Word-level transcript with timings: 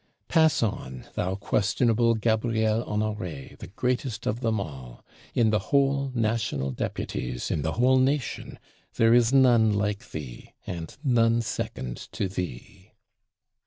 Pass 0.27 0.63
on, 0.63 1.05
thou 1.13 1.35
questionable 1.35 2.15
Gabriel 2.15 2.83
Honoré, 2.85 3.55
the 3.59 3.67
greatest 3.67 4.25
of 4.25 4.39
them 4.39 4.59
all: 4.59 5.05
in 5.35 5.51
the 5.51 5.59
whole 5.69 6.11
National 6.15 6.71
Deputies, 6.71 7.51
in 7.51 7.61
the 7.61 7.73
whole 7.73 7.99
Nation, 7.99 8.57
there 8.95 9.13
is 9.13 9.31
none 9.31 9.71
like 9.71 10.03
and 10.65 10.97
none 11.03 11.43
second 11.43 11.97
to 12.13 12.27
thee. 12.27 12.93